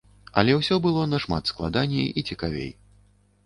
[0.41, 2.69] Але ўсё было нашмат складаней і цікавей.